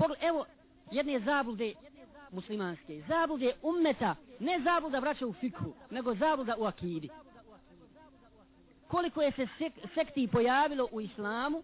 Pogled, 0.00 0.18
evo 0.22 0.46
jedne 0.90 1.20
zablude 1.20 1.74
muslimanske. 2.30 3.02
Zablude 3.08 3.52
ummeta, 3.62 4.16
ne 4.38 4.60
zabluda 4.64 4.98
vraća 4.98 5.26
u 5.26 5.32
fikhu, 5.32 5.74
nego 5.90 6.14
zabluda 6.14 6.56
u 6.58 6.64
akidi. 6.64 7.08
Koliko 8.88 9.22
je 9.22 9.32
se 9.32 9.46
sek 9.58 9.72
sekti 9.94 10.28
pojavilo 10.32 10.88
u 10.92 11.00
islamu, 11.00 11.62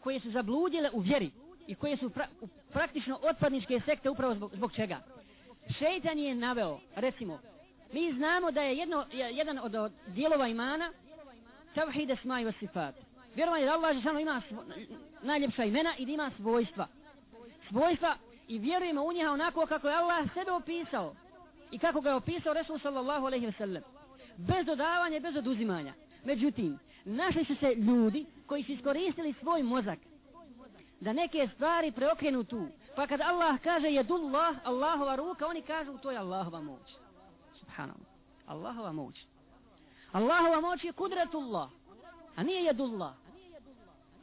koje 0.00 0.20
su 0.20 0.30
zabludile 0.30 0.90
u 0.92 1.00
vjeri 1.00 1.30
i 1.66 1.74
koje 1.74 1.96
su 1.96 2.10
pra 2.10 2.26
praktično 2.72 3.18
otpadničke 3.22 3.80
sekte 3.84 4.10
upravo 4.10 4.34
zbog, 4.34 4.50
zbog 4.54 4.72
čega? 4.72 5.00
Šeitan 5.78 6.18
je 6.18 6.34
naveo, 6.34 6.78
recimo, 6.94 7.38
mi 7.92 8.12
znamo 8.12 8.50
da 8.50 8.62
je 8.62 8.76
jedno, 8.76 9.06
jedan 9.12 9.58
od, 9.58 9.74
od 9.74 9.92
dijelova 10.06 10.48
imana 10.48 10.92
tavhide 11.74 12.16
smaj 12.22 12.44
wa 12.44 12.52
sifat. 12.58 13.07
Vjerovanje 13.38 13.66
da 13.66 13.72
Allah 13.72 13.96
Žešanu 13.96 14.20
ima 14.20 14.42
svo, 14.48 14.64
najljepša 15.22 15.64
imena 15.64 15.96
i 15.98 16.06
da 16.06 16.12
ima 16.12 16.30
svojstva. 16.36 16.86
Svojstva 17.68 18.16
i 18.48 18.58
vjerujemo 18.58 19.02
u 19.02 19.12
njiha 19.12 19.30
onako 19.30 19.66
kako 19.66 19.88
je 19.88 19.94
Allah 19.94 20.28
sebe 20.34 20.52
opisao 20.52 21.14
i 21.70 21.78
kako 21.78 22.00
ga 22.00 22.08
je 22.08 22.14
opisao 22.14 22.52
Resul 22.52 22.78
sallallahu 22.78 23.26
alaihi 23.26 23.46
wa 23.46 23.58
sallam. 23.58 23.82
Bez 24.36 24.66
dodavanja 24.66 25.16
i 25.16 25.20
bez 25.20 25.36
oduzimanja. 25.36 25.94
Međutim, 26.24 26.78
našli 27.04 27.44
su 27.44 27.54
se 27.56 27.74
ljudi 27.74 28.26
koji 28.46 28.62
su 28.62 28.72
iskoristili 28.72 29.34
svoj 29.40 29.62
mozak 29.62 29.98
da 31.00 31.12
neke 31.12 31.48
stvari 31.54 31.92
preokrenu 31.92 32.44
tu. 32.44 32.68
Pa 32.96 33.06
kad 33.06 33.20
Allah 33.20 33.60
kaže 33.64 33.88
jedullah, 33.88 34.56
Allahova 34.64 35.16
ruka, 35.16 35.46
oni 35.46 35.62
kažu 35.62 35.98
to 35.98 36.10
je 36.10 36.18
Allahova 36.18 36.60
moć. 36.60 36.94
Subhanallah. 37.58 38.08
Allahova 38.46 38.92
moć. 38.92 39.26
Allahova 40.12 40.60
moć 40.60 40.84
je 40.84 40.92
kudretullah, 40.92 41.70
a 42.36 42.42
nije 42.42 42.64
jedullah. 42.64 43.27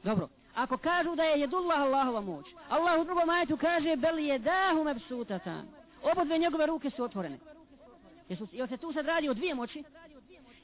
Dobro, 0.05 0.27
ako 0.55 0.77
kažu 0.77 1.16
da 1.16 1.23
je 1.23 1.40
jedullah 1.40 1.80
Allahova 1.80 2.22
moć, 2.22 2.45
Allah 2.70 3.02
u 3.02 3.04
drugom 3.04 3.30
ajetu 3.30 3.58
kaže 3.58 3.95
bel 3.95 4.20
je 4.20 4.40
dahu 4.40 4.84
mebsutatan. 4.84 5.68
Obodve 6.03 6.38
njegove 6.38 6.66
ruke 6.66 6.89
su 6.89 7.03
otvorene. 7.03 7.38
Jesu, 8.30 8.47
jel 8.52 8.67
se 8.67 8.78
tu 8.78 8.94
sad 8.94 9.06
radi 9.06 9.30
o 9.30 9.34
dvije 9.34 9.56
moći? 9.56 9.84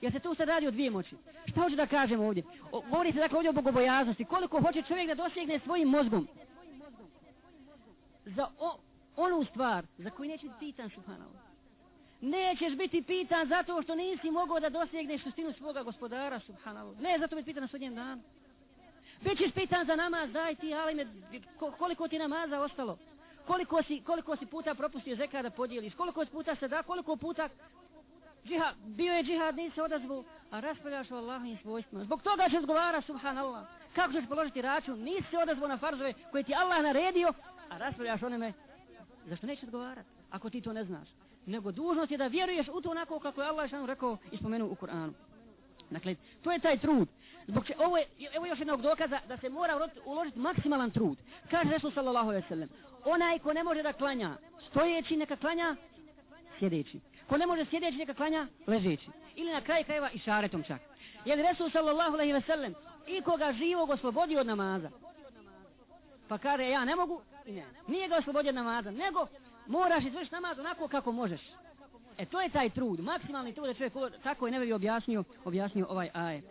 Jel 0.02 0.12
se 0.12 0.20
tu 0.20 0.36
sad 0.36 0.48
radi 0.48 0.68
o 0.68 0.72
dvije 0.72 0.90
moći? 0.90 1.16
Šta 1.46 1.62
hoće 1.62 1.76
da 1.76 1.86
kažem 1.86 2.22
ovdje? 2.22 2.44
O, 2.72 2.82
govori 2.90 3.12
se 3.12 3.20
dakle 3.20 3.38
ovdje 3.38 3.50
o 3.50 3.54
bogobojaznosti. 3.54 4.26
Koliko 4.26 4.62
hoće 4.62 4.82
čovjek 4.82 5.08
da 5.08 5.16
dosegne 5.16 5.60
svojim 5.60 5.88
mozgom? 5.88 6.28
Za 8.26 8.48
o, 8.60 8.78
onu 9.18 9.46
stvar 9.46 9.86
za 9.98 10.10
koju 10.10 10.30
neće 10.30 10.48
biti 10.48 10.60
pitan, 10.60 10.90
subhanallah. 10.90 11.42
Nećeš 12.22 12.76
biti 12.76 13.02
pitan 13.02 13.48
zato 13.48 13.82
što 13.82 13.96
nisi 13.96 14.32
mogao 14.32 14.60
da 14.60 14.70
dosegneš 14.70 15.24
suštinu 15.24 15.54
svoga 15.54 15.84
gospodara, 15.84 16.40
subhanallah. 16.40 17.00
Ne, 17.00 17.20
zato 17.20 17.36
biti 17.36 17.46
pitan 17.46 17.62
na 17.62 17.68
sudnjem 17.68 17.96
danu. 17.96 18.22
Bićeš 19.22 19.52
pitan 19.52 19.86
za 19.86 19.96
namaz, 19.96 20.32
daj 20.32 20.56
ti, 20.56 20.74
ali 20.74 20.96
me, 20.96 21.06
koliko 21.78 22.08
ti 22.08 22.20
namaza 22.20 22.62
ostalo? 22.62 22.98
Koliko 23.48 23.84
si, 23.84 24.02
koliko 24.06 24.36
si 24.36 24.46
puta 24.46 24.76
propustio 24.76 25.16
zeka 25.16 25.42
da 25.42 25.50
podijeliš? 25.50 25.94
Koliko 25.96 26.26
puta 26.26 26.56
se 26.56 26.68
da, 26.68 26.84
koliko 26.84 27.16
puta 27.16 27.50
džihad, 28.46 28.76
bio 28.86 29.14
je 29.14 29.24
džihad, 29.24 29.56
nisi 29.56 29.76
se 29.76 29.82
odazvu, 29.82 30.24
a 30.52 30.60
raspravljaš 30.60 31.12
o 31.12 31.16
Allahovim 31.16 31.58
svojstvima. 31.58 32.04
Zbog 32.04 32.22
toga 32.22 32.50
će 32.50 32.62
zgovara, 32.62 33.02
subhanallah. 33.02 33.66
Kako 33.96 34.14
ćeš 34.14 34.28
položiti 34.30 34.62
račun? 34.62 35.00
Nisi 35.00 35.30
se 35.30 35.38
odazvu 35.38 35.68
na 35.68 35.78
farzove 35.78 36.14
koje 36.32 36.44
ti 36.44 36.56
Allah 36.56 36.84
naredio, 36.84 37.34
a 37.70 37.78
raspravljaš 37.78 38.24
onome. 38.24 38.54
Zašto 39.26 39.48
nećeš 39.48 39.64
odgovarati, 39.64 40.10
ako 40.32 40.50
ti 40.50 40.62
to 40.62 40.74
ne 40.74 40.84
znaš? 40.84 41.08
Nego 41.46 41.72
dužnost 41.72 42.12
je 42.12 42.18
da 42.18 42.28
vjeruješ 42.28 42.68
u 42.74 42.82
to 42.82 42.90
onako 42.90 43.20
kako 43.20 43.42
je 43.42 43.48
Allah 43.48 43.68
što 43.68 43.86
rekao 43.86 44.18
i 44.32 44.38
spomenuo 44.38 44.70
u 44.70 44.76
Kur'anu. 44.76 45.12
Dakle, 45.90 46.16
to 46.44 46.52
je 46.52 46.60
taj 46.60 46.78
trud. 46.78 47.08
Zbog 47.48 47.66
če, 47.66 47.74
ovo 47.80 47.98
je, 47.98 48.08
evo 48.34 48.46
još 48.46 48.60
jednog 48.60 48.82
dokaza 48.82 49.20
da 49.28 49.38
se 49.38 49.50
mora 49.50 49.90
uložiti 50.06 50.40
maksimalan 50.40 50.92
trud. 50.92 51.18
Kaže 51.52 51.70
Resul 51.70 51.92
sallallahu 51.92 52.30
alaihi 52.30 52.48
sallam, 52.48 52.70
onaj 53.06 53.40
ko 53.40 53.54
ne 53.54 53.64
može 53.64 53.84
da 53.84 53.94
klanja 53.94 54.38
stojeći, 54.70 55.18
neka 55.18 55.36
klanja 55.36 55.76
sjedeći. 56.60 57.00
Ko 57.30 57.38
ne 57.38 57.46
može 57.46 57.66
sjedeći, 57.66 57.98
neka 57.98 58.14
klanja 58.14 58.48
ležeći. 58.68 59.08
Ili 59.36 59.52
na 59.52 59.62
kraju 59.62 59.86
krajeva 59.86 60.10
i 60.14 60.20
šaretom 60.20 60.64
čak. 60.64 60.82
Jer 61.26 61.40
Resul 61.40 61.70
sallallahu 61.70 62.14
alaihi 62.14 62.42
sallam, 62.48 62.74
i 63.08 63.22
koga 63.22 63.54
živog 63.54 63.90
oslobodio 63.90 64.40
od 64.40 64.48
namaza. 64.48 64.90
Pa 66.28 66.38
kaže, 66.38 66.70
ja 66.70 66.86
ne 66.86 66.96
mogu, 66.96 67.22
i 67.46 67.52
ne. 67.52 67.66
Nije 67.88 68.08
ga 68.08 68.16
oslobodio 68.18 68.50
od 68.50 68.56
namaza, 68.56 68.92
nego 68.92 69.28
moraš 69.68 70.06
izvršiti 70.06 70.36
namaz 70.36 70.60
onako 70.60 70.88
kako 70.88 71.12
možeš. 71.12 71.42
E 72.18 72.26
to 72.26 72.42
je 72.42 72.50
taj 72.50 72.70
trud, 72.70 73.00
maksimalni 73.00 73.54
trud 73.54 73.68
da 73.68 73.74
čovjek 73.74 73.94
tako 74.24 74.48
je 74.48 74.52
ne 74.52 74.60
bi 74.60 74.74
objasnio, 74.74 75.24
objasnio 75.46 75.88
ovaj 75.90 76.10
ajet. 76.14 76.46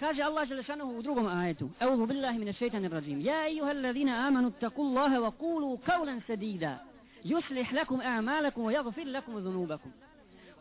Kaže 0.00 0.22
Allah 0.22 0.48
Želešanohu 0.48 0.98
u 0.98 1.02
drugom 1.02 1.26
ajetu 1.26 1.70
Euzu 1.80 2.06
billahi 2.06 2.38
mine 2.38 2.52
šeitanir 2.52 2.92
rajim 2.92 3.20
Ja 3.20 3.48
ejuha 3.48 3.70
allazina 3.70 4.26
amanu 4.26 4.50
taku 4.50 4.82
Allahe 4.82 5.18
wa 5.18 5.30
kulu 5.30 5.78
kaulan 5.78 6.20
sedida 6.26 6.78
Yuslih 7.24 7.72
lakum 7.72 8.00
a'malakum 8.00 8.64
wa 8.64 8.72
yagfir 8.72 9.12
lakum 9.12 9.40
zunubakum. 9.42 9.92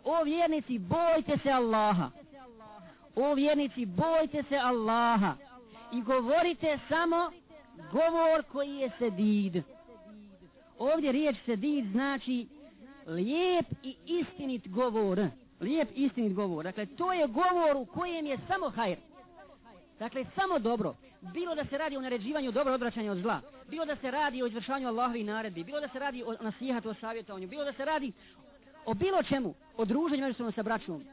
O 0.04 0.24
vjernici 0.24 0.80
bojte 0.80 1.38
se 1.44 1.52
Allaha 1.52 2.10
O 3.16 3.34
vjernici 3.34 3.86
bojte 3.86 4.44
se 4.50 4.58
Allaha 4.58 5.36
I 5.92 6.02
govorite 6.02 6.80
samo 6.90 7.32
govor 7.92 8.44
koji 8.52 8.76
je 8.76 8.92
sedid 9.00 9.64
Ovdje 10.80 11.12
riječ 11.12 11.36
sedid 11.46 11.86
znači 11.92 12.48
lijep 13.08 13.66
i 13.84 13.96
istinit 14.06 14.68
govor. 14.68 15.28
Lijep 15.60 15.90
istinit 15.96 16.34
govor. 16.34 16.64
Dakle, 16.64 16.86
to 16.86 17.14
je 17.14 17.28
govor 17.28 17.78
u 17.78 17.86
kojem 17.86 18.26
je 18.26 18.38
samo 18.48 18.70
hajr. 18.70 18.98
Dakle, 20.00 20.26
samo 20.36 20.60
dobro. 20.60 20.96
Bilo 21.22 21.56
da 21.56 21.66
se 21.66 21.78
radi 21.78 21.98
o 21.98 22.02
naređivanju 22.02 22.52
dobro 22.52 22.74
odvraćanja 22.74 23.12
od 23.12 23.18
zla. 23.18 23.42
Bilo 23.68 23.86
da 23.86 23.96
se 23.96 24.12
radi 24.12 24.44
o 24.44 24.48
izvršanju 24.48 24.88
Allahovi 24.88 25.24
naredbi. 25.24 25.64
Bilo 25.64 25.80
da 25.80 25.88
se 25.88 26.00
radi 26.00 26.24
o 26.24 26.36
nasihatu, 26.44 26.90
o 26.90 26.94
savjetovanju. 26.94 27.48
Bilo 27.48 27.64
da 27.64 27.74
se 27.74 27.86
radi 27.86 28.12
o 28.86 28.94
bilo 28.94 29.24
čemu. 29.24 29.54
O 29.78 29.86
druženju 29.86 30.24
međusobno 30.24 30.52
sa 30.52 30.64
braćom. 30.64 31.04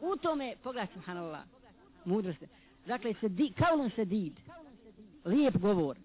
U 0.00 0.16
tome, 0.16 0.54
pogledaj, 0.62 0.94
subhanallah, 0.94 1.40
mudrost. 2.04 2.42
Dakle, 2.86 3.14
se 3.20 3.28
di, 3.28 3.52
kaulun 3.58 3.90
se 3.90 4.04
did. 4.04 4.32
Lijep 5.24 5.56
govor. 5.56 5.96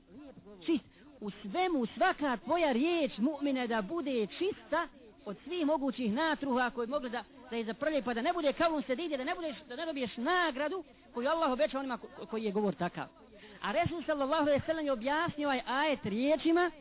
Čist. 0.66 0.86
U 1.22 1.32
svemu, 1.32 1.86
svaka 1.86 2.38
tvoja 2.38 2.72
riječ 2.72 3.12
mu'mine 3.18 3.68
da 3.68 3.82
bude 3.82 4.28
čista 4.28 4.88
od 5.26 5.38
svih 5.44 5.66
mogućih 5.66 6.14
natruha 6.14 6.70
koje 6.70 6.88
mogu 6.88 7.10
da, 7.10 7.24
da 7.50 7.56
je 7.56 7.64
zaprlje 7.64 8.02
pa 8.02 8.14
da 8.14 8.22
ne 8.22 8.34
bude 8.34 8.54
kavun 8.54 8.84
se 8.84 8.96
didje, 8.96 9.18
da 9.18 9.24
ne, 9.24 9.36
budeš, 9.36 9.58
da 9.70 9.76
ne 9.76 9.86
dobiješ 9.86 10.18
nagradu 10.18 10.84
koju 11.14 11.30
Allah 11.30 11.52
obeća 11.52 11.80
onima 11.80 11.98
ko, 11.98 12.08
koji 12.30 12.44
je 12.44 12.52
govor 12.52 12.76
takav. 12.76 13.08
A 13.62 13.72
Resul 13.72 14.04
sallallahu 14.04 14.44
alaihi 14.44 14.66
sallam 14.66 14.86
je 14.86 14.92
objasnio 14.92 15.48
ovaj 15.48 15.62
ajet 15.68 16.06
riječima 16.06 16.72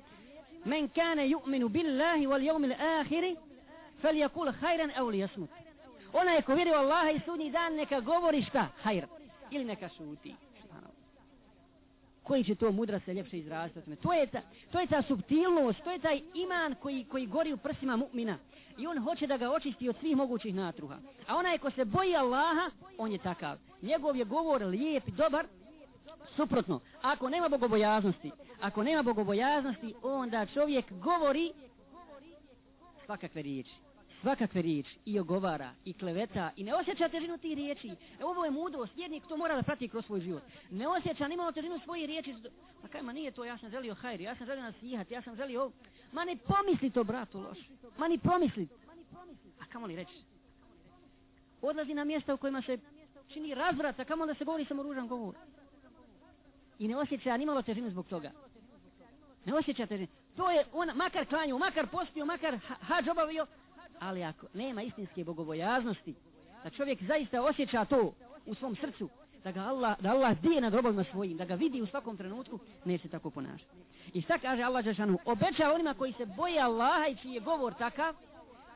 Men 0.64 0.88
kane 0.88 1.28
yu'minu 1.28 1.68
billahi 1.68 2.26
wal 2.26 2.42
yawmil 2.42 2.74
ahiri 3.00 3.36
fel 4.00 4.16
jakul 4.16 4.52
hajran 4.60 4.90
ev 4.96 5.08
li 5.08 5.18
jasmut. 5.18 5.50
Ona 6.12 6.32
je 6.32 6.42
ko 6.42 6.54
vjerio 6.54 6.74
Allaha 6.74 7.10
i 7.10 7.20
sudnji 7.20 7.50
dan 7.50 7.74
neka 7.74 8.00
govori 8.00 8.42
šta? 8.42 8.68
Hajr. 8.82 9.06
Ili 9.50 9.64
neka 9.64 9.88
šuti 9.88 10.34
koji 12.26 12.44
će 12.44 12.54
to 12.54 12.72
mudra 12.72 13.00
se 13.00 13.14
ljepše 13.14 13.38
izraziti 13.38 13.96
to 13.96 14.12
je 14.12 14.26
ta 14.26 14.40
to 14.72 14.80
je 14.80 14.86
ta 14.86 15.02
subtilnost 15.02 15.82
to 15.84 15.90
je 15.90 15.98
taj 15.98 16.20
iman 16.34 16.74
koji 16.74 17.04
koji 17.04 17.26
gori 17.26 17.52
u 17.52 17.56
prsima 17.56 17.96
mu'mina. 17.96 18.36
I 18.78 18.86
on 18.86 18.98
hoće 18.98 19.26
da 19.26 19.36
ga 19.36 19.50
očisti 19.50 19.88
od 19.88 19.96
svih 20.00 20.16
mogućih 20.16 20.54
natruha. 20.54 20.96
A 21.26 21.36
onaj 21.36 21.58
ko 21.58 21.70
se 21.70 21.84
boji 21.84 22.16
Allaha 22.16 22.70
on 22.98 23.12
je 23.12 23.18
takav. 23.18 23.58
Njegov 23.82 24.16
je 24.16 24.24
govor 24.24 24.62
lijep 24.62 25.08
i 25.08 25.12
dobar 25.12 25.46
suprotno. 26.36 26.80
Ako 27.02 27.28
nema 27.30 27.48
bogobojaznosti 27.48 28.30
ako 28.60 28.82
nema 28.82 29.02
bogobojaznosti 29.02 29.94
onda 30.02 30.46
čovjek 30.46 30.92
govori 30.92 31.52
svakakve 33.04 33.42
riječi 33.42 33.85
svakakve 34.20 34.62
riječi 34.62 34.98
i 35.04 35.18
ogovara 35.18 35.74
i 35.84 35.92
kleveta 35.92 36.50
i 36.56 36.64
ne 36.64 36.74
osjeća 36.74 37.08
težinu 37.08 37.38
tih 37.38 37.56
riječi. 37.56 37.88
E, 38.20 38.24
ovo 38.24 38.44
je 38.44 38.50
mudrost, 38.50 38.92
jednik 38.96 39.22
to 39.28 39.36
mora 39.36 39.56
da 39.56 39.62
prati 39.62 39.88
kroz 39.88 40.06
svoj 40.06 40.20
život. 40.20 40.42
Ne 40.70 40.88
osjeća 40.88 41.28
ni 41.28 41.36
malo 41.36 41.52
težinu 41.52 41.80
svoje 41.84 42.06
riječi. 42.06 42.34
Pa 42.82 42.88
kaj, 42.88 43.02
ma 43.02 43.12
nije 43.12 43.30
to, 43.30 43.44
ja 43.44 43.58
sam 43.58 43.70
želio 43.70 43.94
hajri, 43.94 44.24
ja 44.24 44.36
sam 44.36 44.46
želio 44.46 44.62
nasijati, 44.62 45.14
ja 45.14 45.22
sam 45.22 45.36
želio 45.36 45.62
ovo. 45.62 45.72
Ma 46.12 46.24
ne 46.24 46.36
pomisli 46.36 46.90
to, 46.90 47.04
bratu, 47.04 47.40
loš. 47.40 47.58
Ma 47.98 48.08
ni 48.08 48.18
pomisli. 48.18 48.68
A 49.60 49.64
kamo 49.72 49.86
li 49.86 49.96
reći? 49.96 50.14
Odlazi 51.62 51.94
na 51.94 52.04
mjesta 52.04 52.34
u 52.34 52.36
kojima 52.36 52.62
se 52.62 52.78
čini 53.28 53.54
razvrat, 53.54 54.00
a 54.00 54.04
kamo 54.04 54.26
da 54.26 54.34
se 54.34 54.44
govori 54.44 54.64
samo 54.64 54.82
ružan 54.82 55.08
govor. 55.08 55.34
I 56.78 56.88
ne 56.88 56.96
osjeća 56.96 57.36
nimalo 57.36 57.62
težinu 57.62 57.90
zbog 57.90 58.06
toga. 58.06 58.30
Ne 59.44 59.54
osjeća 59.54 59.86
težinu. 59.86 60.08
To 60.36 60.50
je 60.50 60.64
on, 60.72 60.90
makar 60.94 61.26
klanju, 61.26 61.58
makar 61.58 61.86
postio, 61.86 62.24
makar 62.24 62.58
hađ 62.80 63.08
obavio, 63.08 63.46
ali 64.00 64.24
ako 64.24 64.46
nema 64.54 64.82
istinske 64.82 65.24
bogobojaznosti 65.24 66.14
da 66.64 66.70
čovjek 66.70 67.02
zaista 67.02 67.42
osjeća 67.42 67.84
to 67.84 68.12
u 68.46 68.54
svom 68.54 68.76
srcu 68.76 69.08
da 69.44 69.52
ga 69.52 69.60
Allah, 69.60 70.00
da 70.00 70.10
Allah 70.10 70.40
dije 70.40 70.60
nad 70.60 70.74
robovima 70.74 71.04
svojim 71.04 71.36
da 71.36 71.44
ga 71.44 71.54
vidi 71.54 71.82
u 71.82 71.86
svakom 71.86 72.16
trenutku 72.16 72.58
neće 72.84 73.08
tako 73.08 73.30
ponašati. 73.30 73.70
I 74.14 74.22
šta 74.22 74.38
kaže 74.38 74.62
Allah 74.62 74.84
Žešanu 74.84 75.18
obeća 75.24 75.72
onima 75.72 75.94
koji 75.94 76.12
se 76.12 76.26
boje 76.26 76.60
Allaha 76.60 77.06
i 77.08 77.16
čiji 77.16 77.32
je 77.32 77.40
govor 77.40 77.74
takav 77.74 78.14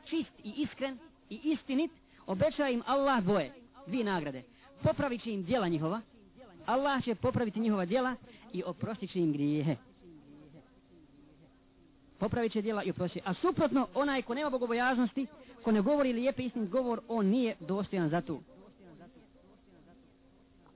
čist 0.05 0.31
i 0.43 0.53
iskren 0.57 0.97
i 1.29 1.39
istinit 1.43 1.91
obeća 2.27 2.69
im 2.69 2.83
Allah 2.85 3.23
boje, 3.23 3.53
dvije 3.87 4.03
nagrade. 4.03 4.43
Popravit 4.83 5.23
će 5.23 5.31
im 5.31 5.43
djela 5.43 5.67
njihova 5.67 6.01
Allah 6.65 7.03
će 7.03 7.15
popraviti 7.15 7.59
njihova 7.59 7.85
djela 7.85 8.15
i 8.53 8.63
oprostit 8.63 9.11
će 9.11 9.19
im 9.19 9.33
grijehe. 9.33 9.75
Popravit 12.21 12.51
će 12.51 12.61
djela 12.61 12.83
i 12.83 12.89
oprosti. 12.89 13.21
A 13.25 13.33
suprotno, 13.33 13.87
onaj 13.93 14.21
ko 14.21 14.33
nema 14.33 14.49
bogobojaznosti, 14.49 15.27
ko 15.63 15.71
ne 15.71 15.81
govori 15.81 16.13
lijepe 16.13 16.43
istin 16.43 16.69
govor, 16.69 17.01
on 17.07 17.25
nije 17.25 17.55
dostojan 17.59 18.09
za 18.09 18.21
to. 18.21 18.39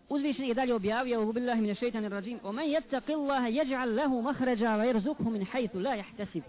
Uzvišen 0.09 0.45
je 0.45 0.53
dalje 0.53 0.73
objavio 0.73 1.29
u 1.29 1.33
billahi 1.33 1.61
min 1.61 1.75
šeitanir 1.75 2.11
rajim 2.11 2.39
o 2.43 2.51
men 2.51 2.65
jettaqi 2.69 3.13
Allahe 3.13 3.51
jeđa'al 3.51 3.95
lehu 3.95 4.21
mahređa 4.21 4.65
wa 4.65 4.83
jerzukhu 4.83 5.29
min 5.29 5.45
hajtu 5.45 5.79
la 5.79 5.93
jahtasib 5.95 6.43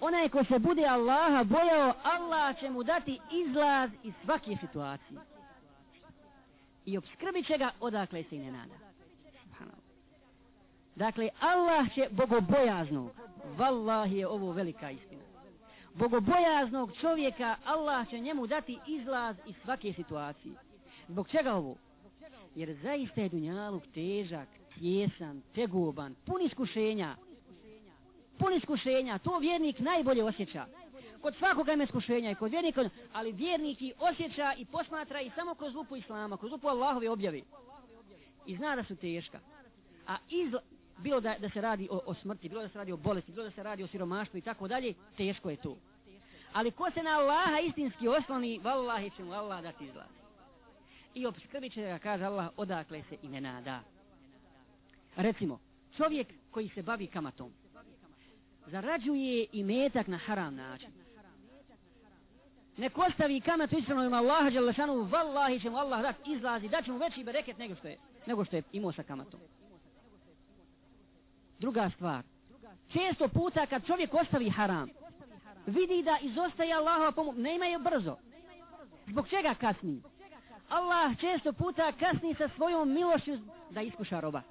onaj 0.00 0.28
ko 0.28 0.44
se 0.44 0.58
bude 0.58 0.84
Allaha 0.86 1.44
bojao 1.44 1.94
Allah 2.02 2.60
će 2.60 2.70
mu 2.70 2.82
dati 2.82 3.18
izlaz 3.32 3.90
iz 4.02 4.14
svake 4.24 4.56
situacije 4.60 5.20
i 6.86 6.98
obskrbit 6.98 7.46
će 7.46 7.58
ga 7.58 7.70
odakle 7.80 8.24
se 8.24 8.36
i 8.36 8.38
ne 8.38 8.52
nada 8.52 8.74
dakle 10.96 11.28
Allah 11.40 11.94
će 11.94 12.08
bogobojaznog 12.10 13.10
vallahi 13.56 14.16
je 14.16 14.28
ovo 14.28 14.52
velika 14.52 14.90
istina 14.90 15.22
bogobojaznog 15.94 16.92
čovjeka 17.00 17.56
Allah 17.64 18.08
će 18.10 18.18
njemu 18.18 18.46
dati 18.46 18.78
izlaz 18.86 19.36
iz 19.46 19.54
svake 19.64 19.92
situacije 19.92 20.54
zbog 21.08 21.28
čega 21.28 21.54
ovo 21.54 21.76
jer 22.54 22.76
zaista 22.82 23.20
je 23.20 23.28
dunjaluk 23.28 23.82
težak, 23.94 24.48
tjesan, 24.78 25.42
tegoban, 25.54 26.14
pun 26.26 26.42
iskušenja. 26.42 27.16
Pun 28.38 28.52
iskušenja, 28.52 29.18
to 29.18 29.38
vjernik 29.38 29.78
najbolje 29.78 30.24
osjeća. 30.24 30.66
Kod 31.20 31.36
svakoga 31.36 31.72
ima 31.72 31.84
iskušenja 31.84 32.30
i 32.30 32.34
kod 32.34 32.50
vjernika, 32.50 32.88
ali 33.12 33.32
vjernik 33.32 33.82
i 33.82 33.92
osjeća 33.98 34.52
i 34.58 34.64
posmatra 34.64 35.20
i 35.20 35.30
samo 35.30 35.54
kroz 35.54 35.74
lupu 35.74 35.96
Islama, 35.96 36.36
kroz 36.36 36.52
lupu 36.52 36.68
Allahove 36.68 37.10
objave. 37.10 37.40
I 38.46 38.56
zna 38.56 38.76
da 38.76 38.84
su 38.84 38.96
teška. 38.96 39.40
A 40.06 40.16
izla, 40.30 40.60
bilo 40.98 41.20
da, 41.20 41.34
da 41.38 41.50
se 41.50 41.60
radi 41.60 41.88
o, 41.90 42.00
o 42.06 42.14
smrti, 42.14 42.48
bilo 42.48 42.62
da 42.62 42.68
se 42.68 42.78
radi 42.78 42.92
o 42.92 42.96
bolesti, 42.96 43.32
bilo 43.32 43.44
da 43.44 43.50
se 43.50 43.62
radi 43.62 43.82
o 43.82 43.86
siromaštvu 43.86 44.38
i 44.38 44.42
tako 44.42 44.68
dalje, 44.68 44.94
teško 45.16 45.50
je 45.50 45.56
to. 45.56 45.76
Ali 46.52 46.70
ko 46.70 46.90
se 46.90 47.02
na 47.02 47.10
Allaha 47.10 47.60
istinski 47.60 48.08
osloni, 48.08 48.58
vallahi 48.58 49.10
će 49.16 49.24
mu 49.24 49.32
Allah 49.32 49.62
dati 49.62 49.84
izlaz 49.84 50.22
i 51.14 51.26
obskrbit 51.26 51.72
će 51.72 51.82
ga, 51.82 51.98
kaže 51.98 52.24
Allah, 52.24 52.48
odakle 52.56 53.02
se 53.08 53.16
i 53.22 53.28
ne 53.28 53.40
nada. 53.40 53.80
Recimo, 55.16 55.58
čovjek 55.96 56.28
koji 56.50 56.68
se 56.68 56.82
bavi 56.82 57.06
kamatom, 57.06 57.52
zarađuje 58.66 59.46
i 59.52 59.64
metak 59.64 60.06
na 60.06 60.18
haram 60.18 60.54
način. 60.54 60.90
Nek 62.76 62.98
ostavi 62.98 63.40
kamatu 63.40 63.78
ispravno 63.78 64.04
ima 64.04 64.16
Allaha 64.16 64.50
Đalešanu, 64.50 65.02
vallahi 65.02 65.60
će 65.60 65.70
mu 65.70 65.76
Allah 65.76 66.02
dat 66.02 66.16
izlazi, 66.26 66.68
da 66.68 66.82
će 66.82 66.92
mu 66.92 66.98
veći 66.98 67.24
bereket 67.24 67.58
nego 67.58 67.74
što 67.74 67.88
je, 67.88 67.98
nego 68.26 68.44
što 68.44 68.56
je 68.56 68.62
imao 68.72 68.92
sa 68.92 69.02
kamatom. 69.02 69.40
Druga 71.62 71.90
stvar, 71.94 72.22
često 72.92 73.28
puta 73.28 73.66
kad 73.66 73.86
čovjek 73.86 74.14
ostavi 74.14 74.50
haram, 74.50 74.88
vidi 75.66 76.02
da 76.02 76.18
izostaje 76.22 76.72
Allahova 76.72 77.12
pomoć, 77.12 77.36
ne 77.36 77.54
imaju 77.54 77.78
brzo. 77.78 78.16
Zbog 79.06 79.28
čega 79.28 79.54
kasni? 79.54 80.02
Allah 80.68 81.18
često 81.20 81.52
puta 81.52 81.92
kasni 81.92 82.34
sa 82.34 82.48
svojom 82.56 82.92
milošću 82.92 83.38
da 83.70 83.82
iskuša 83.82 84.20
roba. 84.20 84.42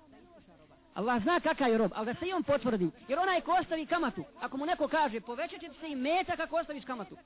Allah 0.94 1.24
zna 1.24 1.40
kakav 1.40 1.70
je 1.70 1.78
rob, 1.78 1.92
ali 1.96 2.06
da 2.06 2.14
se 2.14 2.28
i 2.28 2.34
on 2.34 2.44
potvrdi. 2.44 2.90
Jer 3.08 3.20
onaj 3.20 3.42
ko 3.42 3.52
ostavi 3.52 3.86
kamatu, 3.86 4.24
ako 4.42 4.58
mu 4.58 4.66
neko 4.66 4.88
kaže, 4.88 5.22
povećat 5.22 5.60
će 5.60 5.70
se 5.80 5.88
i 5.88 5.96
metak 5.96 6.40
ako 6.40 6.56
ostaviš 6.56 6.86
kamatu. 6.86 7.18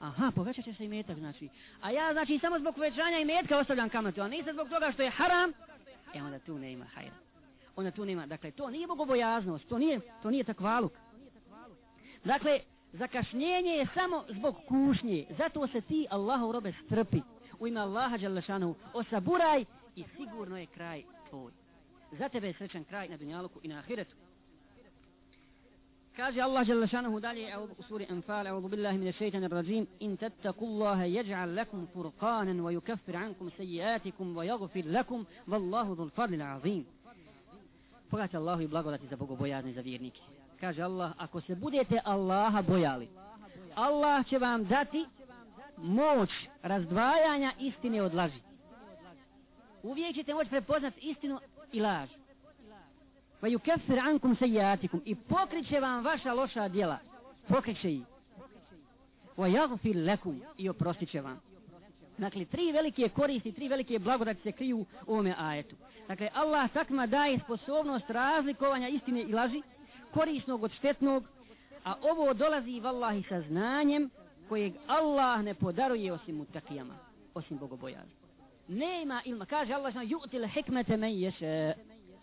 Aha, 0.00 0.32
povećat 0.34 0.64
će 0.64 0.74
se 0.74 0.84
i 0.84 0.88
metak, 0.88 1.18
znači. 1.18 1.48
A 1.80 1.90
ja, 1.90 2.12
znači, 2.12 2.38
samo 2.38 2.58
zbog 2.58 2.74
povećanja 2.74 3.18
i 3.18 3.24
metka 3.24 3.58
ostavljam 3.58 3.88
kamatu, 3.88 4.20
a 4.20 4.28
nisam 4.28 4.52
zbog 4.52 4.68
toga 4.68 4.92
što 4.92 5.02
je 5.02 5.10
haram, 5.10 5.52
e 6.14 6.22
onda 6.22 6.38
tu 6.38 6.58
ne 6.58 6.72
ima 6.72 6.84
hajra. 6.84 7.31
Onda 7.76 7.90
tu 7.90 8.04
nema, 8.04 8.26
dakle, 8.26 8.50
to 8.50 8.70
nije 8.70 8.86
bogobojaznost, 8.86 9.68
to 9.68 9.78
nije, 9.78 10.00
to 10.22 10.30
nije 10.30 10.44
takvaluk. 10.44 10.92
Dakle, 12.24 12.60
zakašnjenje 12.92 13.70
je 13.70 13.86
samo 13.94 14.24
zbog 14.28 14.56
kušnje, 14.68 15.26
zato 15.38 15.66
se 15.66 15.80
ti 15.80 16.06
Allahov 16.10 16.50
robe 16.50 16.72
strpi 16.86 17.20
u 17.58 17.66
ime 17.66 17.80
Allaha 17.80 18.16
Đalešanu 18.16 18.74
osaburaj 18.92 19.64
i 19.96 20.04
sigurno 20.16 20.58
je 20.58 20.66
kraj 20.66 21.02
tvoj. 21.30 21.52
Za 22.12 22.28
tebe 22.28 22.46
je 22.46 22.54
srećan 22.54 22.84
kraj 22.84 23.08
na 23.08 23.16
dunjaluku 23.16 23.60
i 23.62 23.68
na 23.68 23.78
ahiretu. 23.78 24.16
Kaže 26.16 26.40
Allah 26.40 26.66
جل 26.66 26.88
شانه 26.88 27.20
دالي 27.20 27.52
suri 27.88 28.04
Anfal, 28.04 28.46
أنفال 28.46 28.62
billahi 28.62 28.70
بالله 28.70 28.92
من 28.92 29.08
الشيطان 29.08 29.64
in 29.64 29.86
إن 30.02 30.18
تتقوا 30.18 30.68
الله 30.68 31.46
lakum 31.56 31.86
furqanan 31.94 32.60
wa 32.60 32.64
ويكفر 32.64 33.16
ankum 33.16 33.50
سيئاتكم 33.56 34.36
wa 34.36 34.44
لكم 34.76 35.24
lakum 35.48 35.94
ذو 35.94 36.10
dhul 36.10 36.32
العظيم 36.32 36.84
azim. 38.12 38.32
Pogledajte 38.32 38.36
Allahu 38.36 38.62
i 38.62 38.68
blagodati 38.68 39.06
za 39.06 39.16
bogobojazni 39.16 39.72
za 39.72 39.80
vjernike. 39.80 40.20
Kaže 40.60 40.82
Allah, 40.82 41.12
ako 41.18 41.40
se 41.40 41.54
budete 41.54 42.00
Allaha 42.04 42.62
bojali, 42.62 43.08
Allah 43.74 44.26
će 44.26 44.38
vam 44.38 44.64
dati 44.64 45.06
moć 45.76 46.30
razdvajanja 46.62 47.52
istine 47.58 48.02
od 48.02 48.14
laži. 48.14 48.40
Uvijek 49.82 50.14
ćete 50.14 50.34
moći 50.34 50.50
prepoznat 50.50 50.94
istinu 51.00 51.40
i 51.72 51.80
laž. 51.80 52.10
Va 53.42 53.48
yukeffir 53.48 53.98
ankum 53.98 54.36
sejatikum 54.36 55.02
i 55.04 55.14
pokriće 55.14 55.80
vam 55.80 56.04
vaša 56.04 56.32
loša 56.32 56.68
djela. 56.68 56.98
Pokriće 57.48 57.92
ih. 57.92 58.02
Va 59.36 59.46
jagfir 59.46 59.96
lekum 59.96 60.42
i 60.58 60.68
oprostit 60.68 61.10
će 61.10 61.20
vam. 61.20 61.40
Dakle, 62.22 62.44
tri 62.44 62.72
velike 62.72 63.08
koristi, 63.08 63.52
tri 63.52 63.68
velike 63.68 63.98
blagodati 63.98 64.42
se 64.42 64.52
kriju 64.52 64.78
u 65.06 65.12
ovome 65.12 65.34
ajetu. 65.38 65.76
Dakle, 66.08 66.28
Allah 66.34 66.70
takma 66.72 67.06
daje 67.06 67.38
sposobnost 67.38 68.10
razlikovanja 68.10 68.88
istine 68.88 69.22
i 69.22 69.32
laži, 69.32 69.62
korisnog 70.14 70.62
od 70.62 70.72
štetnog, 70.72 71.24
a 71.84 71.94
ovo 72.02 72.34
dolazi 72.34 72.80
vallahi 72.80 73.22
sa 73.28 73.40
znanjem 73.40 74.10
kojeg 74.48 74.72
Allah 74.86 75.42
ne 75.42 75.54
podaruje 75.54 76.12
osim 76.12 76.36
mutakijama, 76.36 76.94
osim 77.34 77.58
bogobojazni. 77.58 78.12
Nema 78.68 79.22
ilma, 79.24 79.46
kaže 79.46 79.72
Allah, 79.72 79.94
ju'til 79.94 80.46
hikmete 80.54 80.96
men 80.96 81.18
ješe. 81.18 81.72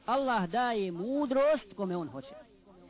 Allah 0.05 0.49
daje 0.49 0.91
mudrost 0.91 1.73
kome 1.75 1.95
on 1.95 2.07
hoće. 2.07 2.35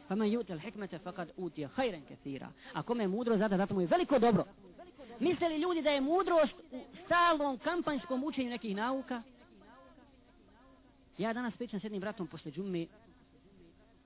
Fa 0.08 0.16
men 0.16 0.30
ju'til 0.30 0.60
hikmete 0.60 1.00
fakad 1.00 1.32
utije 1.38 1.68
hajren 1.68 2.02
kethira. 2.06 2.48
A 2.74 2.84
kome 2.84 3.04
je 3.04 3.08
mudrost, 3.08 3.40
zada, 3.40 3.58
zato 3.58 3.74
mu 3.74 3.82
je 3.82 3.88
veliko 3.88 4.20
dobro. 4.20 4.46
Misle 5.20 5.50
li 5.50 5.58
ljudi 5.58 5.82
da 5.82 5.90
je 5.90 6.02
mudrost 6.02 6.54
u 6.72 6.82
stalnom 7.06 7.58
kampanjskom 7.58 8.24
učenju 8.24 8.50
nekih 8.50 8.76
nauka? 8.76 9.22
Ja 11.18 11.34
danas 11.34 11.58
pričam 11.58 11.80
s 11.80 11.84
jednim 11.84 12.02
bratom 12.02 12.28
posle 12.28 12.52
džumme, 12.52 12.86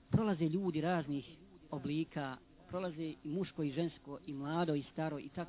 prolaze 0.10 0.46
ljudi 0.46 0.82
raznih 0.82 1.26
oblika, 1.72 2.38
prolaze 2.68 3.04
i 3.04 3.18
muško 3.24 3.64
i 3.64 3.72
žensko 3.72 4.20
i 4.28 4.34
mlado 4.34 4.76
i 4.76 4.84
staro 4.84 5.20
i 5.20 5.30
tak. 5.30 5.48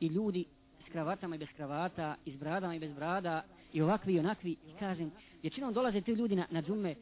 I 0.00 0.06
ljudi 0.06 0.44
s 0.86 0.92
kravatama 0.92 1.36
i 1.36 1.38
bez 1.38 1.48
kravata 1.56 2.16
i 2.24 2.32
s 2.32 2.36
bradama 2.36 2.74
i 2.74 2.78
bez 2.78 2.92
brada 2.92 3.42
i 3.72 3.82
ovakvi 3.82 4.14
i 4.14 4.18
onakvi. 4.18 4.50
I 4.50 4.78
kažem 4.78 5.12
većinom 5.42 5.72
dolaze 5.72 6.00
ti 6.00 6.12
ljudi 6.12 6.36
na, 6.36 6.46
na 6.50 6.62
džume 6.62 6.94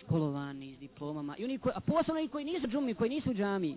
školovani 0.00 0.74
s 0.74 0.78
diplomama. 0.78 1.36
I 1.38 1.44
oni 1.44 1.58
koji, 1.58 1.72
a 1.76 1.80
posebno 1.80 2.20
i 2.20 2.28
koji 2.28 2.44
nisu 2.44 2.66
džumi 2.68 2.94
koji 2.94 3.10
nisu 3.10 3.34
džami 3.34 3.76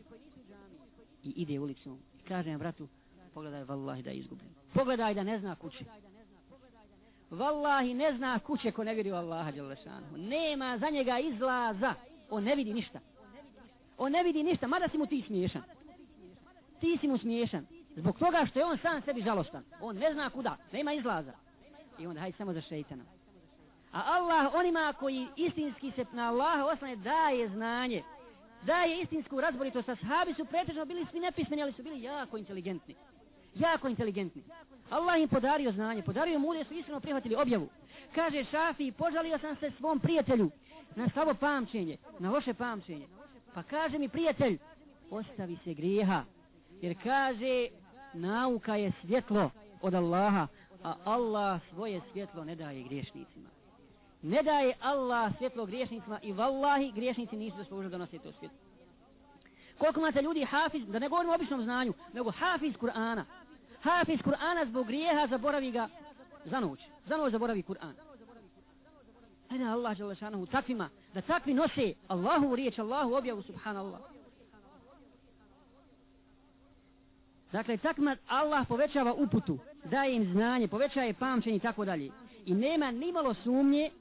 i 1.24 1.29
ide 1.36 1.60
ulicom. 1.60 2.00
I 2.19 2.27
kažem 2.27 2.60
bratu 2.60 2.88
pogledaj 3.33 3.63
vallahi 3.63 4.01
da 4.01 4.09
je 4.09 4.17
izgubljen 4.17 4.49
pogledaj 4.73 5.13
da 5.13 5.23
ne 5.23 5.39
zna 5.39 5.55
kuće 5.55 5.85
vallahi 7.29 7.93
ne 7.93 8.17
zna 8.17 8.39
kuće 8.39 8.71
ko 8.71 8.83
ne 8.83 8.93
vidi 8.93 9.11
u 9.11 9.15
Allaha 9.15 9.51
nema 10.17 10.77
za 10.77 10.89
njega 10.89 11.19
izlaza 11.19 11.93
on 12.29 12.43
ne 12.43 12.55
vidi 12.55 12.73
ništa 12.73 12.99
on 13.97 14.11
ne 14.11 14.23
vidi 14.23 14.43
ništa, 14.43 14.67
mada 14.67 14.87
si 14.87 14.97
mu 14.97 15.05
ti 15.05 15.23
smiješan. 15.27 15.63
Ti 16.79 16.97
si 17.01 17.07
mu 17.07 17.17
smiješan. 17.17 17.65
Zbog 17.95 18.19
toga 18.19 18.45
što 18.49 18.59
je 18.59 18.65
on 18.65 18.77
sam 18.77 19.01
sebi 19.01 19.21
žalostan. 19.21 19.63
On 19.81 19.95
ne 19.95 20.13
zna 20.13 20.29
kuda, 20.29 20.57
nema 20.71 20.93
izlaza. 20.93 21.33
I 21.99 22.07
onda 22.07 22.21
hajde 22.21 22.37
samo 22.37 22.53
za 22.53 22.61
šeitanom. 22.61 23.05
A 23.91 24.01
Allah 24.05 24.53
onima 24.55 24.93
koji 24.99 25.27
istinski 25.35 25.91
se 25.91 26.05
na 26.11 26.29
Allaha 26.29 26.65
oslane 26.65 26.95
daje 26.95 27.49
znanje, 27.49 28.03
daje 28.65 29.01
istinsku 29.01 29.41
razboritost, 29.41 29.89
Ashabi 29.89 30.33
su 30.33 30.45
pretežno 30.45 30.85
bili 30.85 31.05
svi 31.11 31.19
nepismeni, 31.19 31.63
ali 31.63 31.73
su 31.73 31.83
bili 31.83 32.01
jako 32.01 32.37
inteligentni. 32.37 32.95
Jako 33.55 33.88
inteligentni. 33.88 34.43
Allah 34.89 35.22
im 35.22 35.29
podario 35.29 35.72
znanje, 35.72 36.01
podario 36.01 36.39
mu 36.39 36.53
da 36.53 36.63
su 36.63 36.74
iskreno 36.74 37.00
prihvatili 37.00 37.36
objavu. 37.36 37.69
Kaže 38.15 38.43
Šafi, 38.43 38.91
požalio 38.91 39.38
sam 39.38 39.55
se 39.55 39.72
svom 39.77 40.00
prijatelju 40.00 40.51
na 40.95 41.10
slabo 41.10 41.33
pamćenje, 41.33 41.98
na 42.19 42.31
loše 42.31 42.53
pamćenje. 42.53 43.07
Pa 43.53 43.63
kaže 43.63 43.98
mi 43.98 44.10
prijatelj, 44.10 44.57
ostavi 45.12 45.57
se 45.63 45.74
grijeha. 45.74 46.24
Jer 46.81 46.95
kaže, 47.03 47.67
nauka 48.13 48.75
je 48.75 48.91
svjetlo 49.01 49.51
od 49.81 49.93
Allaha, 49.93 50.48
a 50.83 50.95
Allah 51.03 51.62
svoje 51.74 52.01
svjetlo 52.12 52.43
ne 52.43 52.55
daje 52.55 52.83
griješnicima. 52.83 53.50
Ne 54.22 54.43
daje 54.43 54.74
Allah 54.81 55.31
svjetlo 55.38 55.65
griješnicima 55.65 56.19
i 56.22 56.31
vallahi 56.31 56.91
griješnici 56.91 57.36
nisu 57.36 57.57
zaslužili 57.57 57.91
da 57.91 57.98
nose 57.98 58.19
to 58.19 58.31
svjetlo. 58.31 58.57
Koliko 59.77 60.00
imate 60.00 60.22
ljudi 60.22 60.45
hafiz, 60.45 60.88
da 60.88 61.00
ne 61.00 61.10
govorimo 61.10 61.33
o 61.33 61.36
običnom 61.36 61.63
znanju, 61.63 61.93
nego 62.13 62.31
hafiz 62.31 62.74
Kur'ana. 62.74 63.24
Hafiz 63.83 64.19
Kur'ana 64.21 64.65
zbog 64.65 64.87
grijeha 64.87 65.27
zaboravi 65.27 65.71
ga 65.71 65.89
za 66.45 66.59
noć. 66.59 66.79
Za 67.07 67.17
noć 67.17 67.31
zaboravi 67.31 67.63
Kur'an. 67.63 67.93
Hajde 69.49 69.65
Allah 69.65 69.97
Đalešanohu 69.97 70.45
takvima 70.45 70.89
da 71.13 71.21
takvi 71.21 71.53
nose 71.53 71.93
Allahu 72.07 72.55
riječ, 72.55 72.79
Allahu 72.79 73.13
objavu, 73.13 73.41
subhanallah. 73.41 73.99
Dakle, 77.51 77.77
takma 77.77 78.15
Allah 78.27 78.67
povećava 78.67 79.13
uputu, 79.13 79.57
daje 79.83 80.15
im 80.15 80.31
znanje, 80.31 80.67
povećaje 80.67 81.13
pamćenje 81.13 81.55
i 81.55 81.59
tako 81.59 81.85
dalje. 81.85 82.11
I 82.45 82.53
nema 82.53 82.91
ni 82.91 83.11
malo 83.11 83.33
sumnje 83.33 83.91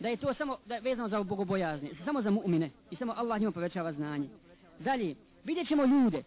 da 0.00 0.08
je 0.08 0.16
to 0.16 0.34
samo 0.34 0.56
da 0.66 0.74
je 0.74 0.80
vezano 0.80 1.08
za 1.08 1.22
bogobojazne, 1.22 1.90
samo 2.04 2.22
za 2.22 2.30
mu'mine 2.30 2.68
i 2.90 2.96
samo 2.96 3.14
Allah 3.16 3.40
njima 3.40 3.52
povećava 3.52 3.92
znanje. 3.92 4.28
Dalje, 4.78 5.14
vidjet 5.44 5.68
ćemo 5.68 5.84
ljude, 5.84 6.22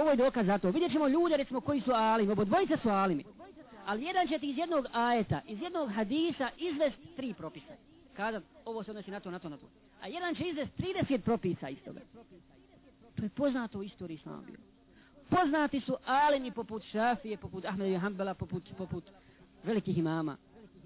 ovo 0.00 0.10
je 0.10 0.16
dokaz 0.16 0.46
za 0.46 0.58
to, 0.58 0.70
vidjet 0.70 0.92
ćemo 0.92 1.08
ljude 1.08 1.36
recimo 1.36 1.60
koji 1.60 1.80
su 1.80 1.92
alimi, 1.92 2.32
obo 2.32 2.44
dvojice 2.44 2.76
su 2.82 2.88
alimi, 2.88 3.24
ali 3.86 4.04
jedan 4.04 4.28
će 4.28 4.38
ti 4.38 4.50
iz 4.50 4.58
jednog 4.58 4.86
ajeta, 4.92 5.40
iz 5.46 5.62
jednog 5.62 5.90
hadisa 5.90 6.50
izvest 6.58 6.96
tri 7.16 7.34
propisa. 7.34 7.72
Kada 8.16 8.40
ovo 8.64 8.82
se 8.82 8.90
odnosi 8.90 9.10
na 9.10 9.20
to, 9.20 9.30
na 9.30 9.38
to, 9.38 9.48
na 9.48 9.56
to. 9.56 9.66
A 10.00 10.08
jedan 10.08 10.34
će 10.34 10.48
izvest 10.48 10.72
30 10.78 11.18
propisa 11.18 11.68
iz 11.68 11.78
toga. 11.84 12.00
To 13.16 13.22
je 13.22 13.28
poznato 13.28 13.78
u 13.78 13.82
istoriji 13.82 14.14
islama 14.14 14.42
bilo. 14.46 14.58
Poznati 15.28 15.80
su 15.80 15.96
alimi 16.04 16.50
poput 16.50 16.82
Šafije, 16.82 17.36
poput 17.36 17.64
Ahmeda 17.64 17.98
Hanbala, 17.98 18.34
poput, 18.34 18.62
poput 18.78 19.04
velikih 19.64 19.98
imama, 19.98 20.36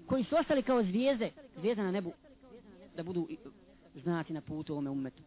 koji 0.07 0.23
su 0.23 0.35
ostali 0.35 0.63
kao 0.63 0.83
zvijezde, 0.83 1.31
zvijezda 1.57 1.83
na 1.83 1.91
nebu, 1.91 2.13
da 2.95 3.03
budu 3.03 3.27
znaci 3.95 4.33
na 4.33 4.41
putu 4.41 4.73
ovome 4.73 4.89
umetu. 4.89 5.23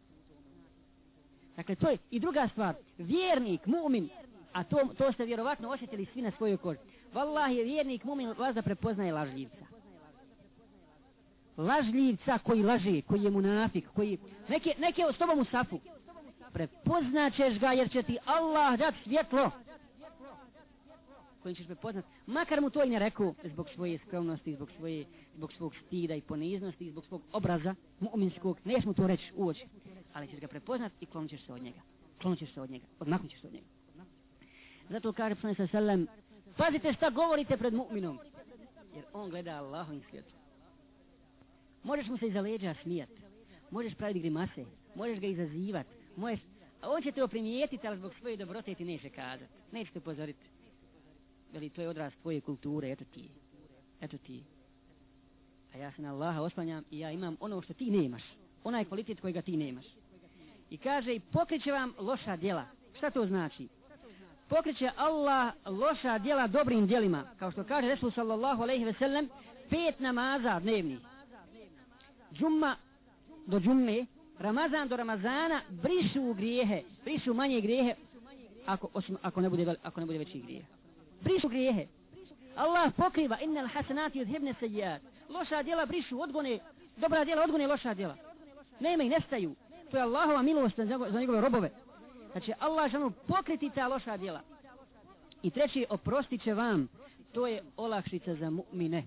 Dakle, 1.56 1.74
to 1.74 1.90
je 1.90 1.98
i 2.10 2.20
druga 2.20 2.48
stvar. 2.48 2.74
Vjernik, 2.98 3.66
mu'min, 3.66 4.08
a 4.52 4.64
to, 4.64 4.80
to 4.98 5.12
ste 5.12 5.24
vjerovatno 5.24 5.68
osjetili 5.68 6.06
svi 6.06 6.22
na 6.22 6.30
svojoj 6.30 6.56
koži. 6.56 6.80
Wallah 7.14 7.48
je 7.48 7.64
vjernik, 7.64 8.04
mu'min, 8.04 8.38
vas 8.38 8.54
da 8.54 8.62
prepoznaje 8.62 9.12
lažljivca. 9.12 9.66
Lažljivca 11.56 12.38
koji 12.38 12.62
laže, 12.62 13.02
koji 13.02 13.22
je 13.22 13.30
munafik, 13.30 13.88
koji... 13.94 14.18
Neke, 14.48 14.74
neke 14.78 15.02
s 15.14 15.18
tobom 15.18 15.38
u 15.38 15.44
safu. 15.44 15.80
Prepoznaćeš 16.52 17.58
ga 17.58 17.72
jer 17.72 17.90
će 17.90 18.02
ti 18.02 18.18
Allah 18.24 18.78
dat 18.78 18.94
svjetlo 19.04 19.50
kojim 21.46 21.56
ćeš 21.56 21.66
prepoznat, 21.66 22.04
makar 22.26 22.60
mu 22.60 22.70
to 22.70 22.84
i 22.84 22.90
ne 22.90 22.98
rekao, 22.98 23.34
zbog 23.44 23.68
svoje 23.74 23.98
skromnosti, 23.98 24.54
zbog, 24.54 24.70
svoje, 24.70 25.04
zbog 25.34 25.52
svog 25.52 25.74
stida 25.86 26.14
i 26.14 26.20
poniznosti, 26.20 26.90
zbog 26.90 27.04
svog 27.06 27.22
obraza 27.32 27.74
mu'minskog, 28.00 28.56
neš 28.64 28.84
mu 28.84 28.94
to 28.94 29.06
reći 29.06 29.32
u 29.36 29.48
oči, 29.48 29.66
ali 30.12 30.28
ćeš 30.28 30.40
ga 30.40 30.48
prepoznat 30.48 30.92
i 31.00 31.06
klonit 31.06 31.30
ćeš 31.30 31.46
se 31.46 31.52
od 31.52 31.62
njega. 31.62 31.80
Klonit 32.20 32.38
ćeš 32.38 32.54
se 32.54 32.60
od 32.60 32.70
njega, 32.70 32.84
odmaknut 33.00 33.30
ćeš 33.30 33.40
se 33.40 33.46
od 33.46 33.52
njega. 33.52 33.66
Zato 34.88 35.12
kaže 35.12 35.34
Psalm 35.34 35.54
sa 35.54 35.66
selem, 35.66 36.06
pazite 36.56 36.92
šta 36.92 37.10
govorite 37.10 37.56
pred 37.56 37.74
mu'minom, 37.74 38.18
jer 38.94 39.04
on 39.12 39.30
gleda 39.30 39.56
Allahom 39.56 40.02
svijetu. 40.10 40.32
Možeš 41.82 42.06
mu 42.08 42.18
se 42.18 42.26
iza 42.26 42.40
leđa 42.40 42.74
smijat, 42.82 43.10
možeš 43.70 43.94
praviti 43.94 44.20
grimase, 44.20 44.64
možeš 44.94 45.20
ga 45.20 45.26
izazivat, 45.26 45.86
možeš, 46.16 46.40
a 46.80 46.90
on 46.90 47.02
će 47.02 47.12
te 47.12 47.22
oprimijetiti, 47.22 47.86
ali 47.86 47.98
zbog 47.98 48.14
svoje 48.14 48.36
dobrote 48.36 48.74
ti 48.74 48.84
neće 48.84 49.10
kazat, 49.10 49.48
neće 49.72 49.92
te 49.92 49.98
upozoriti 49.98 50.55
veli 51.56 51.70
to 51.70 51.82
je 51.82 51.88
odraz 51.88 52.12
tvoje 52.22 52.40
kulture, 52.40 52.90
eto 52.92 53.04
ti, 53.04 53.28
eto 54.00 54.18
ti. 54.18 54.42
A 55.74 55.78
ja 55.78 55.92
se 55.92 56.02
na 56.02 56.12
Allaha 56.12 56.42
oslanjam 56.42 56.84
i 56.90 56.98
ja 56.98 57.10
imam 57.10 57.36
ono 57.40 57.62
što 57.62 57.74
ti 57.74 57.90
nemaš, 57.90 58.22
onaj 58.64 58.84
kvalitet 58.84 59.20
kojega 59.20 59.42
ti 59.42 59.56
nemaš. 59.56 59.84
I 60.70 60.78
kaže, 60.78 61.14
i 61.14 61.20
pokriće 61.20 61.72
vam 61.72 61.94
loša 61.98 62.36
djela. 62.36 62.64
Šta 62.96 63.10
to 63.10 63.26
znači? 63.26 63.68
Pokriće 64.48 64.90
Allah 64.96 65.54
loša 65.66 66.18
djela 66.18 66.46
dobrim 66.46 66.86
djelima. 66.86 67.24
Kao 67.38 67.50
što 67.50 67.64
kaže 67.64 67.88
Resul 67.88 68.10
sallallahu 68.10 68.62
alaihi 68.62 68.84
ve 68.84 68.92
sellem, 68.92 69.28
pet 69.70 70.00
namaza 70.00 70.60
dnevni. 70.60 70.98
Džumma 72.32 72.76
do 73.46 73.60
džumme, 73.60 74.06
Ramazan 74.38 74.88
do 74.88 74.96
Ramazana, 74.96 75.62
brišu 75.70 76.34
grijehe, 76.34 76.82
brišu 77.04 77.34
manje 77.34 77.60
grijehe, 77.60 77.94
ako, 78.66 78.88
osim, 78.94 79.16
ako, 79.22 79.40
ne 79.40 79.50
bude, 79.50 79.74
ako 79.82 80.00
ne 80.00 80.06
bude 80.06 80.18
veći 80.18 80.40
grijehe 80.40 80.75
brišu 81.26 81.48
grijehe. 81.48 81.86
Allah 82.56 82.92
pokriva 82.96 83.36
innal 83.40 83.66
hasanati 83.66 84.18
yuzhibna 84.18 84.54
sayyiat. 84.60 85.00
Loša 85.28 85.62
djela 85.62 85.86
brišu, 85.86 86.20
odgone, 86.20 86.58
dobra 86.96 87.24
djela 87.24 87.42
odgone 87.42 87.66
loša 87.66 87.94
djela. 87.94 88.16
Nema 88.80 89.02
i 89.02 89.08
nestaju. 89.08 89.54
To 89.90 89.96
je 89.96 90.02
Allahova 90.02 90.42
milost 90.42 90.76
za 91.10 91.20
njegove 91.20 91.40
robove. 91.40 91.70
Znači 92.32 92.52
Allah 92.58 92.90
žanu 92.90 93.12
pokriti 93.26 93.70
ta 93.70 93.88
loša 93.88 94.16
djela. 94.16 94.40
I 95.42 95.50
treći 95.50 95.86
oprostit 95.90 96.42
će 96.42 96.54
vam. 96.54 96.88
To 97.32 97.46
je 97.46 97.62
olakšica 97.76 98.34
za 98.34 98.46
mu'mine. 98.46 99.02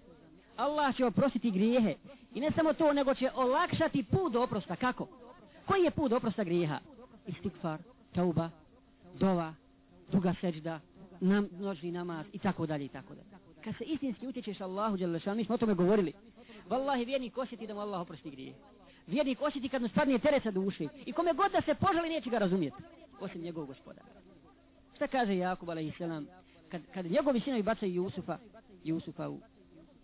Allah 0.57 0.95
će 0.95 1.05
oprostiti 1.05 1.51
grijehe. 1.51 1.95
I 2.33 2.39
ne 2.39 2.51
samo 2.55 2.73
to, 2.73 2.93
nego 2.93 3.15
će 3.15 3.31
olakšati 3.35 4.03
put 4.03 4.33
do 4.33 4.41
oprosta. 4.41 4.75
Kako? 4.75 5.07
Koji 5.65 5.83
je 5.83 5.91
put 5.91 6.09
do 6.09 6.17
oprosta 6.17 6.43
grijeha? 6.43 6.79
Istikfar, 7.27 7.79
tauba, 8.15 8.49
dova, 9.13 9.53
duga 10.11 10.33
seđda, 10.41 10.79
nam, 11.21 11.49
noćni 11.59 11.91
namaz 11.91 12.25
i 12.33 12.39
tako 12.39 12.65
dalje 12.65 12.85
i 12.85 12.89
tako 12.89 13.15
dalje. 13.15 13.27
Kad 13.63 13.75
se 13.77 13.83
istinski 13.83 14.27
utječeš 14.27 14.61
Allahu 14.61 14.97
Đelešan, 14.97 15.37
mi 15.37 15.45
smo 15.45 15.55
o 15.55 15.57
tome 15.57 15.73
govorili. 15.73 16.13
Wallahi 16.69 17.05
vjernik 17.05 17.37
osjeti 17.37 17.67
da 17.67 17.73
mu 17.73 17.79
Allah 17.79 18.01
oprosti 18.01 18.31
grije. 18.31 18.53
Vjernik 19.07 19.41
osjeti 19.41 19.69
kad 19.69 19.81
mu 19.81 19.87
spadne 19.87 20.19
teresa 20.19 20.51
duše. 20.51 20.87
I 21.05 21.11
kome 21.11 21.33
god 21.33 21.51
da 21.51 21.61
se 21.61 21.75
požali 21.75 22.09
neće 22.09 22.29
ga 22.29 22.37
razumjeti. 22.37 22.83
Osim 23.19 23.41
njegov 23.41 23.65
gospoda. 23.65 24.01
Šta 24.95 25.07
kaže 25.07 25.37
Jakub 25.37 25.69
a.s. 25.69 26.25
Kad, 26.69 26.81
kad 26.93 27.05
njegovi 27.05 27.39
sinovi 27.39 27.63
bacaju 27.63 27.93
Jusufa, 27.93 28.37
Jusufa 28.83 29.29
u 29.29 29.39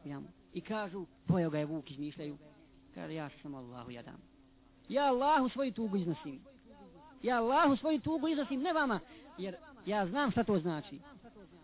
jamu. 0.06 0.28
I 0.54 0.62
kažu, 0.62 1.06
pojao 1.28 1.50
ga 1.50 1.60
je 1.60 1.66
vuk, 1.66 1.92
izmišljaju. 1.92 2.38
Kaže, 2.94 3.14
ja 3.14 3.30
sam 3.42 3.56
Allahu 3.56 3.92
jadam. 3.92 4.22
Ja 4.90 5.04
Allahu 5.04 5.50
svoju 5.50 5.72
tugu 5.72 5.98
iznosim. 5.98 6.40
Ja 7.24 7.38
Allahu 7.38 7.76
svoju 7.76 8.00
tugu 8.00 8.28
iznosim, 8.28 8.62
ne 8.62 8.74
vama. 8.74 9.00
Jer 9.38 9.56
ja 9.86 10.08
znam 10.08 10.32
šta 10.32 10.44
to 10.44 10.60
znači. 10.60 11.00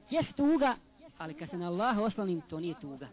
Jes 0.10 0.26
tuga, 0.36 0.76
ali 1.18 1.34
kad 1.34 1.50
se 1.50 1.58
na 1.58 1.68
Allah 1.68 1.98
oslanim, 1.98 2.42
to 2.42 2.60
nije 2.60 2.76
tuga. 2.82 3.08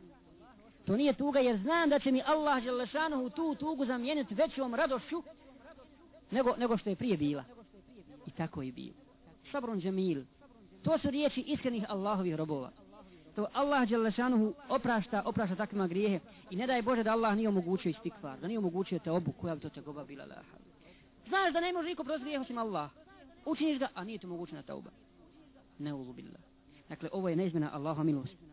To 0.85 0.97
nije 0.97 1.13
tuga 1.13 1.41
jer 1.41 1.57
znam 1.57 1.91
da 1.91 1.99
će 1.99 2.13
mi 2.13 2.23
Allah 2.27 2.63
Želešanuhu 2.63 3.31
tu 3.31 3.55
tugu 3.55 3.87
zamijeniti 3.87 4.35
većom 4.35 4.75
radošću 4.75 5.23
nego, 6.31 6.57
nego 6.57 6.79
što 6.79 6.91
je 6.91 6.97
prije 6.97 7.17
bila. 7.17 7.45
I 8.27 8.31
tako 8.31 8.63
je 8.63 8.73
bio. 8.73 8.93
Sabrun 9.53 9.81
Džemil. 9.81 10.23
To 10.83 10.99
su 10.99 11.11
riječi 11.11 11.41
iskrenih 11.41 11.85
Allahovih 11.89 12.35
robova. 12.35 12.71
To 13.35 13.47
Allah 13.53 13.89
Đelešanuhu 13.89 14.55
oprašta, 14.69 15.23
oprašta 15.25 15.57
takvima 15.57 15.87
grijehe. 15.87 16.21
I 16.51 16.57
ne 16.57 16.67
daj 16.67 16.83
Bože 16.83 17.03
da 17.03 17.13
Allah 17.13 17.37
nije 17.37 17.49
omogućio 17.49 17.91
istikvar, 17.91 18.41
da 18.41 18.47
nije 18.47 18.59
omogućio 18.59 18.99
te 18.99 19.11
obu 19.11 19.33
koja 19.33 19.55
bi 19.55 19.61
to 19.61 19.69
te 19.69 19.81
goba 19.81 20.05
bila 20.05 20.25
laha. 20.25 20.57
Znaš 21.29 21.53
da 21.53 21.61
ne 21.61 21.73
može 21.73 21.89
niko 21.89 22.05
prosti 22.05 22.25
grijeh 22.25 22.41
osim 22.41 22.59
Allah 22.59 22.91
učiniš 23.51 23.79
ga, 23.79 23.89
a 23.95 24.05
nije 24.05 24.19
ti 24.19 24.27
mogućna 24.27 24.63
tauba. 24.63 24.91
Ne 25.79 25.95
ulubillah. 25.95 26.41
Dakle, 26.89 27.09
ovo 27.13 27.29
je 27.29 27.37
neizmjena 27.37 27.71
Allaha 27.73 28.03
milost. 28.03 28.48